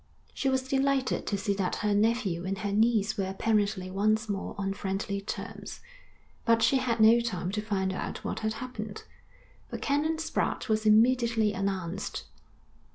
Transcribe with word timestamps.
She 0.33 0.49
was 0.49 0.67
delighted 0.67 1.27
to 1.27 1.37
see 1.37 1.53
that 1.53 1.75
her 1.85 1.93
nephew 1.93 2.43
and 2.43 2.57
her 2.57 2.71
niece 2.71 3.19
were 3.19 3.27
apparently 3.29 3.91
once 3.91 4.27
more 4.27 4.55
on 4.57 4.73
friendly 4.73 5.21
terms; 5.21 5.79
but 6.43 6.63
she 6.63 6.77
had 6.77 6.99
no 6.99 7.19
time 7.19 7.51
to 7.51 7.61
find 7.61 7.93
out 7.93 8.25
what 8.25 8.39
had 8.39 8.53
happened, 8.53 9.03
for 9.69 9.77
Canon 9.77 10.17
Spratte 10.17 10.67
was 10.69 10.87
immediately 10.87 11.53
announced. 11.53 12.25